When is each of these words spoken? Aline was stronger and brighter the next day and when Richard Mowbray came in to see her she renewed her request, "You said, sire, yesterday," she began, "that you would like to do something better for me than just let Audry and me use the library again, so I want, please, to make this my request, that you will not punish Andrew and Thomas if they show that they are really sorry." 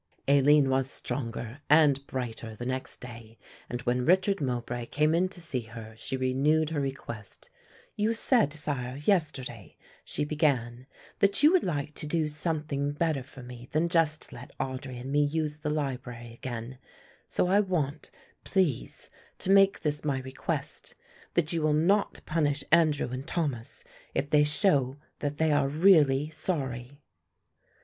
Aline 0.27 0.67
was 0.71 0.89
stronger 0.89 1.61
and 1.69 2.07
brighter 2.07 2.55
the 2.55 2.65
next 2.65 3.01
day 3.01 3.37
and 3.69 3.83
when 3.83 4.03
Richard 4.03 4.41
Mowbray 4.41 4.87
came 4.87 5.13
in 5.13 5.29
to 5.29 5.39
see 5.39 5.59
her 5.61 5.93
she 5.95 6.17
renewed 6.17 6.71
her 6.71 6.79
request, 6.81 7.51
"You 7.95 8.13
said, 8.13 8.51
sire, 8.51 8.97
yesterday," 8.97 9.77
she 10.03 10.25
began, 10.25 10.87
"that 11.19 11.43
you 11.43 11.51
would 11.51 11.63
like 11.63 11.93
to 11.93 12.07
do 12.07 12.27
something 12.27 12.93
better 12.93 13.21
for 13.21 13.43
me 13.43 13.69
than 13.73 13.89
just 13.89 14.33
let 14.33 14.57
Audry 14.59 14.99
and 14.99 15.11
me 15.11 15.23
use 15.23 15.59
the 15.59 15.69
library 15.69 16.33
again, 16.33 16.79
so 17.27 17.45
I 17.47 17.59
want, 17.59 18.09
please, 18.43 19.07
to 19.37 19.51
make 19.51 19.81
this 19.81 20.03
my 20.03 20.19
request, 20.21 20.95
that 21.35 21.53
you 21.53 21.61
will 21.61 21.73
not 21.75 22.21
punish 22.25 22.63
Andrew 22.71 23.09
and 23.11 23.27
Thomas 23.27 23.83
if 24.15 24.31
they 24.31 24.45
show 24.45 24.97
that 25.19 25.37
they 25.37 25.51
are 25.51 25.67
really 25.67 26.31
sorry." 26.31 27.03